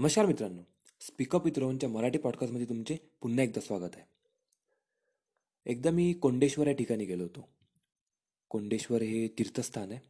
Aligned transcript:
नमस्कार 0.00 0.26
मित्रांनो. 0.26 0.62
Speak up 1.00 1.44
with 1.44 1.84
Marathi 1.84 2.18
पॉडकास्टमध्ये 2.18 2.68
तुमचे 2.68 2.96
पुन्हा 3.20 3.44
एकदा 3.44 3.60
स्वागत 3.60 3.90
आहे. 3.94 4.04
एकदा 5.66 5.90
मी 5.90 6.12
कोंडेश्वर 6.12 6.66
या 6.66 6.72
ठिकाणी 6.72 7.04
गेलो 7.04 7.22
होतो. 7.22 7.48
कोंडेश्वर 8.48 9.02
हे 9.02 9.28
तीर्थस्थान 9.28 9.92
आहे. 9.92 10.00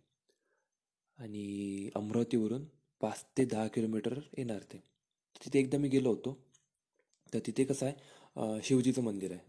आणि 1.18 1.90
अमरावतीवरून 1.94 2.64
पाच 3.00 3.24
ते 3.38 3.44
दहा 3.44 3.68
किलोमीटर 3.68 4.20
येणार 4.38 4.58
ते. 4.58 4.82
तिथे 5.44 5.58
एकदा 5.58 5.78
मी 5.78 5.88
गेलो 5.88 6.10
होतो. 6.10 6.44
तर 7.34 7.38
तिथे 7.38 7.64
कसं 7.64 7.86
आहे 7.86 7.94
शिवजीचं 8.62 9.02
मंदिर 9.02 9.30
आहे. 9.30 9.40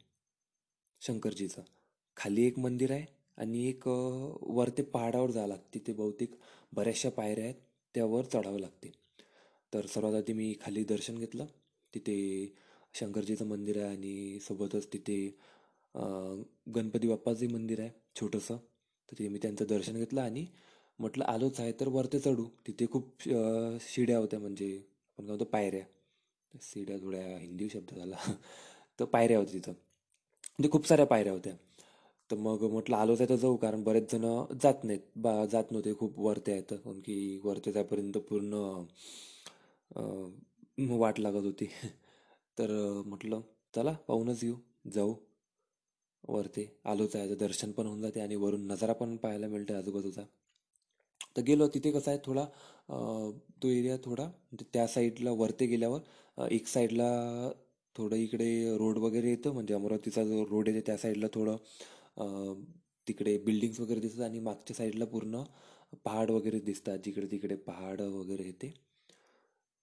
शंकरजीचं. 1.01 1.61
खाली 2.17 2.47
एक 2.47 2.59
मंदिर 2.59 2.91
आहे 2.91 3.05
आणि 3.37 3.69
एक 3.69 3.83
वर 4.41 4.69
ते 4.69 4.81
पहाडावर 4.81 5.31
जावं 5.31 5.47
लागते. 5.47 5.79
ते 5.87 5.93
बहुतेक 5.93 6.31
बऱ्याचशा 6.73 7.09
पायऱ्या 7.09 7.43
आहेत. 7.43 7.55
त्यावर 7.95 8.25
चढावं 8.25 8.59
लागते. 8.59 9.00
तर 9.73 9.85
सर्वात 9.87 10.13
आधी 10.13 10.33
मी 10.33 10.53
खाली 10.61 10.83
दर्शन 10.83 11.17
घेतलं. 11.17 11.45
तिथे 11.93 12.15
शंकरजीचं 12.93 13.45
मंदिर 13.47 13.77
आहे 13.77 13.95
आणि 13.95 14.39
सोबतच 14.41 14.87
तिथे 14.93 15.17
गणपती 16.75 17.07
बाप्पाचंही 17.07 17.47
मंदिर 17.53 17.79
आहे 17.79 17.89
छोटंसं. 18.15 18.57
तर 19.09 19.17
तिथे 19.19 19.29
मी 19.29 19.39
त्यांचं 19.41 19.65
दर्शन 19.69 19.97
घेतलं 19.97 20.21
आणि 20.21 20.45
म्हटलं 20.99 21.23
आलोच 21.25 21.59
आहे 21.59 21.71
तर 21.79 21.87
वरती 21.87 22.19
चढू. 22.19 22.45
तिथे 22.67 22.85
खूप 22.91 23.23
शिड्या 23.87 24.17
होत्या 24.17 24.39
म्हणजे 24.39 24.67
आपण 24.75 25.25
काय 25.25 25.27
म्हणतो 25.27 25.45
पायऱ्या. 25.45 25.83
शिड्या 26.53 26.97
थोड्या 26.97 27.37
हिंदी 27.39 27.69
शब्द 27.69 27.95
झाला. 27.95 28.15
तर 28.99 29.05
पायऱ्या 29.05 29.37
होत्या 29.37 29.53
तिथं. 29.53 29.71
म्हणजे 29.71 30.69
खूप 30.71 30.87
साऱ्या 30.87 31.05
पायऱ्या 31.05 31.33
होत्या. 31.33 31.53
तर 32.29 32.35
मग 32.37 32.63
म्हटलं 32.63 32.95
आलोच 32.97 33.21
आहे 33.21 33.29
तर 33.29 33.35
जाऊ 33.35 33.55
कारण 33.57 33.83
बरेच 33.83 34.11
जण 34.11 34.25
जात 34.61 34.83
नाहीत. 34.83 34.99
बा 35.15 35.45
जात 35.45 35.71
नव्हते 35.71 35.93
खूप 35.95 36.19
वरते 36.19 36.51
आहेत. 36.51 36.73
कारण 36.73 36.99
की 36.99 37.39
वरते 37.43 37.71
जायपर्यंत 37.71 38.17
पूर्ण 38.17 38.53
वाट 39.91 41.19
लागत 41.19 41.43
होती. 41.45 41.67
तर 42.57 42.71
म्हटलं 43.07 43.41
चला 43.73 43.91
पाहूनच 44.07 44.43
येऊ 44.43 44.55
जाऊ. 44.91 45.13
वरती 46.23 46.65
आलोच 46.85 47.15
आहे 47.15 47.35
दर्शन 47.35 47.71
पण 47.71 47.85
होऊन 47.85 48.01
जाते 48.01 48.19
आणि 48.21 48.35
वरून 48.35 48.65
नजारा 48.67 48.93
पण 48.93 49.15
पाहायला 49.17 49.47
मिळते 49.47 49.73
आजूबाजूचा. 49.73 50.23
तर 51.35 51.41
गेलो. 51.43 51.67
तिथे 51.73 51.91
कसं 51.91 52.11
आहे 52.11 52.19
थोडा 52.25 52.45
तो 53.63 53.67
एरिया 53.69 53.97
थोडा 54.05 54.23
म्हणजे 54.25 54.65
त्या 54.73 54.87
साईडला 54.87 55.31
वरती 55.41 55.65
गेल्यावर 55.67 56.47
एक 56.51 56.67
साईडला 56.67 57.09
थोडं 57.95 58.15
इकडे 58.17 58.49
रोड 58.77 58.97
वगैरे 58.99 59.29
येतं. 59.29 59.53
म्हणजे 59.53 59.73
अमरावतीचा 59.73 60.23
जो 60.23 60.45
रोड 60.49 60.67
येते 60.67 60.81
त्या 60.87 60.97
साईडला 60.97 61.27
थोडं 61.33 61.57
तिकडे 63.07 63.37
बिल्डिंग्स 63.45 63.79
वगैरे 63.79 63.99
दिसतात 63.99 64.23
आणि 64.25 64.39
मागच्या 64.41 64.75
साईडला 64.75 65.05
पूर्ण 65.05 65.43
पहाड 66.05 66.31
वगैरे 66.31 66.59
दिसतात. 66.61 66.97
जिकडे 67.05 67.27
तिकडे 67.31 67.55
पहाड 67.67 68.01
वगैरे 68.01 68.43
येते. 68.45 68.73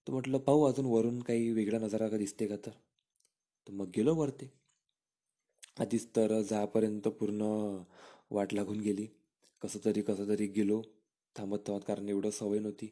तर 0.09 0.13
म्हटलं 0.13 0.37
पाहू 0.37 0.61
अजून 0.63 0.85
वरून 0.85 1.19
काही 1.21 1.51
वेगळा 1.51 1.79
नजारा 1.79 2.07
का 2.09 2.17
दिसते 2.17 2.45
का 2.47 2.55
तर. 2.55 2.71
तर 3.67 3.73
मग 3.73 3.89
गेलो 3.95 4.15
वरती. 4.15 4.45
आधीच 5.79 6.07
तर 6.15 6.41
जापर्यंत 6.41 7.07
पूर्ण 7.07 7.41
वाट 8.31 8.53
लागून 8.53 8.79
गेली. 8.79 9.05
कसं 9.61 9.79
तरी 9.85 10.01
कसं 10.01 10.27
तरी 10.27 10.47
गेलो. 10.47 10.81
थांबत 11.35 11.67
थांबत 11.67 11.85
कारण 11.87 12.09
एवढं 12.09 12.29
सवय 12.29 12.59
नव्हती. 12.59 12.89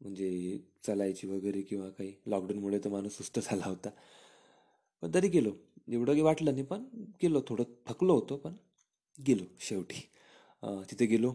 म्हणजे 0.00 0.58
चालायची 0.86 1.26
वगैरे 1.26 1.62
किंवा 1.62 1.88
काही. 1.88 2.14
लॉकडाऊनमुळे 2.26 2.78
तर 2.78 2.88
माणूस 2.88 3.16
सुस्त 3.16 3.38
झाला 3.42 3.64
होता. 3.66 3.90
पण 5.02 5.14
तरी 5.14 5.28
गेलो. 5.28 5.52
एवढं 5.88 6.12
काही 6.12 6.22
वाटलं 6.22 6.52
नाही 6.52 6.64
पण 6.64 6.84
गेलो. 7.22 7.40
थोडं 7.48 7.64
थकलो 7.86 8.14
होतो 8.14 8.36
पण 8.36 8.54
गेलो 9.26 9.44
शेवटी. 9.60 10.08
तिथे 10.90 11.06
गेलो. 11.06 11.34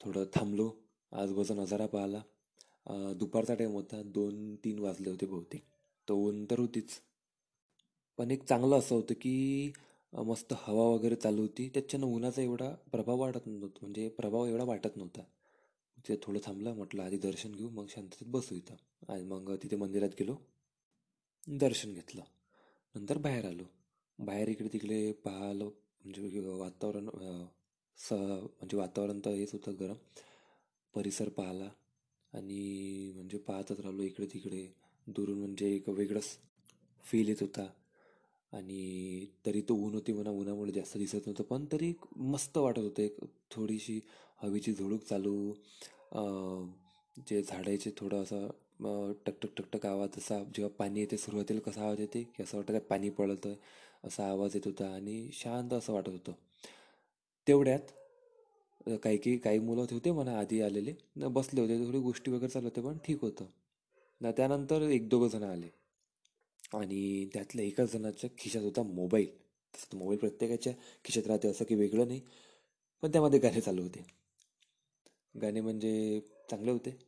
थोडं 0.00 0.24
थांबलो. 0.34 0.70
आजूबाजूचा 1.12 1.62
नजारा 1.62 1.86
पाहिला. 1.86 2.22
दुपारचा 2.86 3.54
टाईम 3.54 3.70
होता. 3.70 4.02
दोन 4.02 4.54
तीन 4.64 4.78
वाजले 4.78 5.10
होते 5.10 5.26
बहुतेक. 5.26 5.62
तर 6.08 6.14
ऊन 6.14 6.44
तर 6.50 6.58
होतीच. 6.58 6.90
पण 8.18 8.30
एक 8.30 8.42
चांगलं 8.44 8.78
असं 8.78 8.94
होतं 8.94 9.14
की 9.14 9.72
मस्त 10.12 10.52
हवा 10.56 10.84
वगैरे 10.88 11.14
चालू 11.14 11.42
होती. 11.42 11.68
त्याच्यानं 11.68 12.06
उन्हाचा 12.06 12.42
एवढा 12.42 12.70
प्रभाव 12.92 13.18
वाटत 13.20 13.46
नव्हता. 13.46 13.78
म्हणजे 13.80 14.08
प्रभाव 14.08 14.46
एवढा 14.46 14.64
वाटत 14.64 14.96
नव्हता. 14.96 15.22
तिथे 15.96 16.16
थोडं 16.22 16.38
थांबलं 16.44 16.74
म्हटलं 16.74 17.02
आधी 17.02 17.18
दर्शन 17.18 17.52
घेऊ 17.52 17.68
मग 17.70 17.86
शांततेत 17.88 18.28
बसू 18.28 18.54
इथं. 18.54 18.74
आणि 19.08 19.22
मग 19.22 19.54
तिथे 19.62 19.76
मंदिरात 19.76 20.10
गेलो. 20.18 20.36
दर्शन 21.48 21.92
घेतलं. 21.92 22.22
नंतर 22.94 23.18
बाहेर 23.18 23.46
आलो. 23.46 23.64
बाहेर 24.18 24.48
इकडे 24.48 24.68
तिकडे 24.72 25.12
पाहिलं. 25.12 25.64
म्हणजे 26.04 26.40
वातावरण 26.48 27.08
स 27.98 28.12
म्हणजे 28.12 28.76
वातावरण 28.76 29.20
तर 29.24 29.30
हेच 29.30 29.52
होतं 29.52 29.74
गरम. 29.80 29.94
परिसर 30.94 31.28
पाहिला. 31.28 31.68
आणि 32.34 33.12
म्हणजे 33.14 33.38
पाहतच 33.38 33.80
राहिलो 33.80 34.02
इकडे 34.02 34.26
तिकडे 34.26 34.66
दुरून 35.06 35.38
म्हणजे 35.38 35.74
एक 35.74 35.88
वेगळंच 35.88 36.36
फील 37.04 37.28
येत 37.28 37.40
होता. 37.40 37.66
आणि 38.52 39.26
तरी 39.46 39.60
तो 39.68 39.74
ऊन 39.76 39.94
होती 39.94 40.12
म्हणा 40.12 40.30
उन्हामुळे 40.30 40.72
जास्त 40.72 40.96
दिसत 40.98 41.26
नव्हतं. 41.26 41.44
पण 41.44 41.64
तरी 41.72 41.92
मस्त 42.16 42.58
वाटत 42.58 42.78
होतं. 42.78 43.02
एक 43.02 43.16
थोडीशी 43.50 44.00
हवेची 44.42 44.72
झुळूक 44.74 45.02
चालू. 45.04 45.52
जे 47.16 47.42
झाडायचे 47.42 47.90
थोडं 47.96 48.22
असं 48.22 49.12
टकटक 49.26 49.48
टकटक 49.56 49.86
आवाज 49.86 50.16
असा 50.18 50.42
जेव्हा 50.54 50.68
पाणी 50.78 51.00
येते 51.00 51.16
सुरुवातीला 51.16 51.60
कसा 51.60 51.82
आवाज 51.82 52.00
येते 52.00 52.22
की 52.36 52.42
असं 52.42 52.56
वाटतं 52.56 52.72
काय 52.72 52.80
पाणी 52.90 53.10
पडत 53.10 53.46
आहे 53.46 53.56
असा 54.04 54.28
आवाज 54.30 54.54
येत 54.54 54.66
होता. 54.66 54.86
आणि 54.94 55.28
शांत 55.32 55.72
असं 55.72 55.92
वाटत 55.92 56.08
होतं. 56.08 56.32
तेवढ्यात 57.46 57.92
काही 58.86 59.16
काही 59.16 59.38
काही 59.38 59.58
मुलं 59.58 59.86
होते 59.90 60.12
म्हणा 60.12 60.38
आधी 60.38 60.60
आलेले. 60.60 60.94
न 61.16 61.28
बसले 61.28 61.60
होते 61.60 61.86
थोडी 61.86 61.98
गोष्टी 61.98 62.30
वगैरे 62.30 62.48
चालू 62.48 62.66
होत्या 62.66 62.84
पण 62.84 62.98
ठीक 63.04 63.20
होतं. 63.20 63.44
ना 64.20 64.32
त्यानंतर 64.32 64.82
एक 64.82 65.08
दोघं 65.08 65.28
जण 65.28 65.42
आले. 65.42 65.68
आणि 66.74 67.28
त्यातल्या 67.34 67.64
एकाच 67.64 67.92
जणाच्या 67.92 68.30
खिशात 68.38 68.62
होता 68.62 68.82
मोबाईल. 68.82 69.28
तसं 69.74 69.98
मोबाईल 69.98 70.18
प्रत्येकाच्या 70.18 70.72
खिशात 71.04 71.26
राहते 71.26 71.48
असं 71.48 71.64
की 71.64 71.74
वेगळं 71.74 72.08
नाही. 72.08 72.20
पण 73.02 73.12
त्यामध्ये 73.12 73.38
गाणे 73.38 73.60
चालू 73.60 73.82
होते. 73.82 74.04
गाणे 75.42 75.60
म्हणजे 75.60 76.20
चांगले 76.50 76.70
होते. 76.70 76.98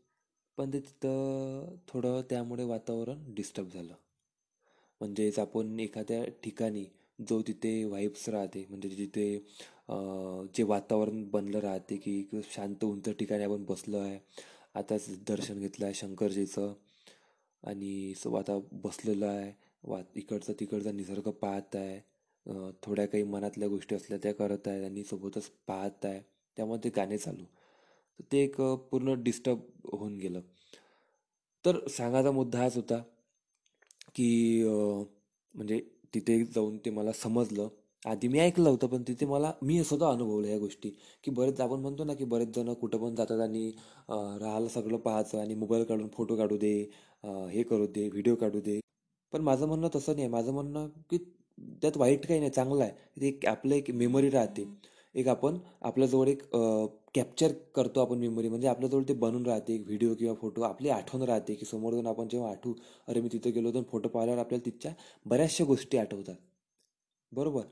पण 0.56 0.72
ते 0.72 0.80
तिथं 0.80 1.76
थोडं 1.88 2.20
त्यामुळे 2.30 2.64
वातावरण 2.64 3.34
डिस्टर्ब 3.34 3.68
झालं. 3.68 3.94
म्हणजेच 5.00 5.38
आपण 5.38 5.80
एखाद्या 5.80 6.24
ठिकाणी 6.42 6.84
जो 7.28 7.42
तिथे 7.42 7.84
व्हाईब्स 7.84 8.28
राहते 8.28 8.66
म्हणजे 8.68 8.88
जिथे 8.88 9.46
जे 9.88 10.62
वातावरण 10.62 11.24
बनलं 11.30 11.58
राहते 11.60 11.96
की 11.96 12.18
एक 12.20 12.34
शांत 12.54 12.84
उंच 12.84 13.08
ठिकाणी 13.18 13.44
आपण 13.44 13.64
बसलो 13.68 13.98
आहे. 13.98 14.18
आताच 14.74 15.06
दर्शन 15.28 15.58
घेतलं 15.60 15.84
आहे 15.86 15.94
शंकरजीचं 15.94 16.72
आणि 17.62 18.14
सो 18.16 18.34
आता 18.36 18.58
बसलेलो 18.84 19.26
आहे. 19.26 19.52
वा 19.84 20.00
इकडचा 20.16 20.52
तिकडचा 20.60 20.92
निसर्ग 20.92 21.30
पाहत 21.42 21.76
आहे. 21.76 22.00
थोड्या 22.82 23.06
काही 23.06 23.22
मनातल्या 23.24 23.68
गोष्टी 23.68 23.94
असल्या 23.94 24.18
त्या 24.22 24.32
करत 24.34 24.68
आहे 24.68 24.84
आणि 24.84 25.04
सोबतच 25.04 25.50
पाहत 25.66 26.04
आहे. 26.04 26.20
त्यामध्ये 26.56 26.90
गाणे 26.96 27.18
चालू. 27.18 27.44
तर 28.18 28.24
ते 28.32 28.42
एक 28.44 28.60
पूर्ण 28.90 29.22
डिस्टर्ब 29.22 29.60
होऊन 29.92 30.16
गेलं. 30.18 30.40
तर 31.64 31.86
सांगायचा 31.88 32.30
मुद्दा 32.30 32.58
हाच 32.58 32.76
होता 32.76 32.98
की 34.14 34.28
म्हणजे 34.64 35.80
तिथे 36.14 36.44
जाऊन 36.44 36.76
ते 36.84 36.90
मला 36.90 37.12
समजलं. 37.12 37.68
आधी 38.04 38.28
मी 38.28 38.38
ऐकलं 38.40 38.70
होतं 38.70 38.86
पण 38.88 39.02
तिथे 39.08 39.26
मला 39.26 39.52
मी 39.62 39.82
स्वतः 39.84 40.06
अनुभवलं 40.08 40.48
या 40.48 40.58
गोष्टी. 40.58 40.90
की 41.24 41.30
बरेच 41.30 41.60
आपण 41.60 41.80
म्हणतो 41.80 42.04
ना 42.04 42.14
की 42.14 42.24
बरेच 42.24 42.48
जण 42.56 42.72
कुठं 42.80 42.98
पण 42.98 43.14
जातात 43.14 43.40
आणि 43.40 43.70
राहायला 44.10 44.68
सगळं 44.68 44.96
पाहायचं 45.06 45.40
आणि 45.40 45.54
मोबाईल 45.54 45.84
काढून 45.84 46.08
फोटो 46.14 46.36
काढू 46.36 46.56
दे 46.58 46.72
हे 47.52 47.62
करू 47.70 47.86
दे 47.94 48.08
व्हिडिओ 48.08 48.34
काढू 48.36 48.60
दे. 48.60 48.78
पण 49.32 49.40
माझं 49.42 49.66
म्हणणं 49.66 49.88
तसं 49.94 50.16
नाही. 50.16 50.28
माझं 50.28 50.52
म्हणणं 50.52 50.88
की 51.10 51.18
त्यात 51.82 51.96
वाईट 51.96 52.26
काही 52.26 52.40
नाही. 52.40 52.50
चांगलं 52.52 52.82
आहे. 52.84 52.92
ते 53.20 53.26
एक 53.28 53.46
आपलं 53.46 53.74
एक 53.74 53.90
मेमरी 53.92 54.30
राहते. 54.30 54.66
एक 55.14 55.28
आपण 55.28 55.58
आपल्याजवळ 55.82 56.28
एक 56.28 56.42
कॅप्चर 57.14 57.52
करतो 57.74 58.00
आपण 58.00 58.18
मेमरी 58.18 58.48
म्हणजे 58.48 58.68
आपल्याजवळ 58.68 59.02
ते 59.08 59.14
बनून 59.14 59.46
राहते. 59.46 59.74
एक 59.74 59.86
व्हिडिओ 59.86 60.14
किंवा 60.18 60.34
फोटो 60.40 60.62
आपली 60.62 60.88
आठवण 60.90 61.22
राहते 61.22 61.54
की 61.54 61.66
समोर 61.66 61.92
जाऊन 61.92 62.06
आपण 62.06 62.28
जेव्हा 62.28 62.50
आठवू 62.50 62.74
अरे 63.08 63.20
मी 63.20 63.28
तिथं 63.32 63.50
गेलो 63.54 63.68
होतो 63.68 63.82
फोटो 63.90 64.08
पाहिल्यावर 64.08 64.40
आपल्याला 64.40 64.64
तिथच्या 64.66 64.92
बऱ्याचशा 65.26 65.64
गोष्टी 65.64 65.98
आठवतात. 65.98 66.34
बरोबर? 67.32 67.62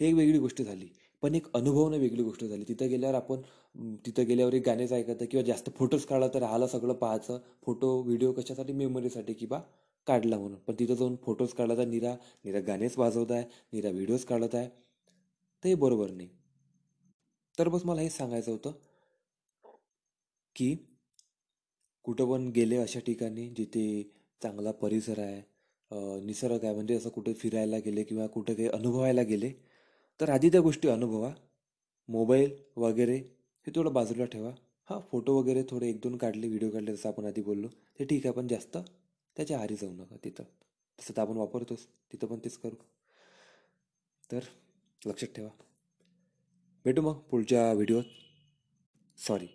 हे 0.00 0.08
एक 0.08 0.14
वेगळी 0.14 0.38
गोष्ट 0.38 0.62
झाली. 0.62 0.88
पण 1.22 1.34
एक 1.34 1.46
अनुभवणं 1.54 1.98
वेगळी 1.98 2.22
गोष्ट 2.22 2.44
झाली. 2.44 2.64
तिथं 2.68 2.88
गेल्यावर 2.88 3.14
आपण 3.14 3.40
तिथं 4.06 4.26
गेल्यावर 4.26 4.52
एक 4.54 4.62
गाणेच 4.66 4.92
ऐकायचं 4.92 5.24
किंवा 5.24 5.44
जास्त 5.46 5.68
फोटोज 5.78 6.04
काढला 6.06 6.28
तर 6.34 6.40
राहिलं 6.40 6.66
सगळं 6.66 6.94
पाहायचं. 6.94 7.38
फोटो 7.62 8.00
व्हिडिओ 8.02 8.32
कशासाठी? 8.32 8.72
मेमरीसाठी 8.72 9.32
की 9.34 9.46
बा 9.46 9.60
काढला 10.06 10.38
म्हणून. 10.38 10.58
पण 10.58 10.74
तिथं 10.78 10.94
जाऊन 10.94 11.16
फोटोज 11.24 11.52
काढला 11.54 11.76
तर 11.76 11.86
निरा 11.86 12.14
निरा 12.44 12.60
गाणेच 12.66 12.98
वाजवत 12.98 13.30
आहे 13.32 13.44
निरा 13.72 13.90
व्हिडिओज 13.90 14.24
काढत 14.24 14.54
आहे. 14.54 14.68
तर 14.68 15.68
हे 15.68 15.74
बरोबर 15.74 16.10
नाही. 16.10 16.28
तर 17.58 17.68
बस 17.68 17.84
मला 17.84 18.00
हेच 18.00 18.16
सांगायचं 18.16 18.50
होतं 18.52 18.72
की 20.56 20.74
कुठं 22.04 22.28
पण 22.30 22.48
गेले 22.50 22.76
अशा 22.76 23.00
ठिकाणी 23.06 23.48
जिथे 23.56 23.84
चांगला 24.42 24.70
परिसर 24.72 25.18
आहे 25.18 26.20
निसर्ग 26.26 26.64
आहे 26.64 26.74
म्हणजे 26.74 26.94
असं 26.96 27.10
कुठे 27.10 27.32
फिरायला 27.34 27.78
गेले 27.84 28.02
किंवा 28.04 28.26
कुठं 28.26 28.54
काही 28.54 28.68
अनुभवायला 28.68 29.22
गेले 29.22 29.52
तर 30.20 30.30
आधी 30.30 30.48
त्या 30.48 30.60
गोष्टी 30.60 30.88
अनुभवा. 30.88 31.34
मोबाईल 32.08 32.50
वगैरे 32.76 33.16
हे 33.66 33.70
थोडं 33.76 33.92
बाजूला 33.92 34.24
ठेवा. 34.24 34.50
हां 34.90 35.00
फोटो 35.10 35.34
वगैरे 35.40 35.62
थोडे 35.62 35.88
एक 35.88 36.00
दोन 36.00 36.16
काढले 36.16 36.48
व्हिडिओ 36.48 36.70
काढले 36.70 36.96
जसं 36.96 37.08
आपण 37.08 37.24
आधी 37.24 37.42
बोललो 37.42 37.68
ते 37.68 38.04
ठीक 38.04 38.26
आहे 38.26 38.34
पण 38.34 38.48
जास्त 38.48 38.76
त्याच्या 39.36 39.56
आहारी 39.56 39.74
जाऊ 39.74 39.90
नका 39.90 40.16
तिथं. 40.24 40.44
तसं 41.00 41.16
तर 41.16 41.22
आपण 41.22 41.36
वापरतोच 41.36 41.86
तिथं 42.12 42.26
पण 42.26 42.38
तेच 42.38 42.56
करू. 42.56 42.76
तर 44.32 44.40
लक्षात 45.06 45.28
ठेवा. 45.28 45.48
भेटू 46.84 47.02
मग 47.02 47.12
पुढच्या 47.12 47.72
व्हिडिओत. 47.72 48.04
सॉरी 49.18 49.46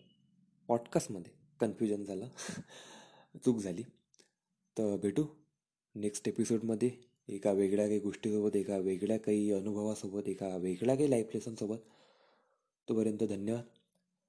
पॉडकास्टमध्ये 0.68 1.31
कन्फ्युजन 1.59 2.03
झालं. 2.03 2.27
चूक 3.45 3.57
झाली. 3.57 3.83
तर 4.77 4.97
भेटू 4.97 5.25
नेक्स्ट 5.95 6.27
एपिसोडमध्ये 6.27 6.91
एका 7.27 7.51
वेगळ्या 7.51 7.88
काही 7.88 8.00
गोष्टीसोबत 8.00 8.56
एका 8.56 8.77
वेगळ्या 8.77 9.18
काही 9.18 9.51
अनुभवासोबत 9.51 10.27
एका 10.27 10.57
वेगळ्या 10.57 10.95
काही 10.95 11.10
लाईफ 11.10 11.30
लेसनसोबत 11.33 11.77
तोपर्यंत 12.89 13.24
धन्यवाद. 13.24 13.63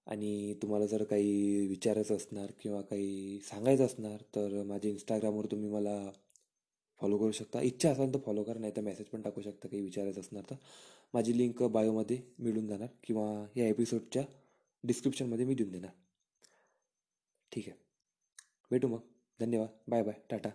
आणि 0.07 0.55
तुम्हाला 0.55 0.87
जर 0.87 1.05
काही 1.05 1.67
विचारायचं 1.67 2.17
असणार 2.17 2.53
किंवा 2.61 2.81
काही 2.81 3.41
सांगायचं 3.41 3.87
असणार 3.87 4.23
तर 4.37 4.63
माझ्या 4.63 4.91
इंस्टाग्रामवर 4.91 5.47
तुम्ही 5.47 5.71
मला 5.71 6.11
फॉलो 7.01 7.19
करू 7.19 7.33
शकता. 7.33 7.61
इच्छा 7.61 7.91
असेल 7.91 8.15
तर 8.15 8.19
फॉलो 8.19 8.43
करा 8.43 8.59
नाही 8.59 8.73
तर 8.77 8.81
मेसेज 8.81 9.07
पण 9.07 9.23
टाकू 9.23 9.41
शकता 9.41 9.69
काही 9.69 9.83
विचारायचं 9.83 10.21
असणार 10.21 10.43
तर. 10.51 10.55
माझी 11.15 11.39
लिंक 11.39 11.63
बायोमध्ये 11.63 12.19
मिळून 12.39 12.67
जाणार 12.67 12.89
किंवा 13.05 13.47
या 13.57 13.69
एपिसोडच्या 13.69 14.25
डिस्क्रिप्शनमध्ये 14.85 15.45
मी 15.45 15.55
देऊन 15.55 15.71
देणार. 15.71 15.91
ठीक 17.53 17.69
आहे. 17.69 17.79
भेटू 18.71 18.89
मग. 18.89 19.01
धन्यवाद. 19.41 19.69
Bye 19.89 20.03
bye 20.03 20.15
Tata 20.31 20.51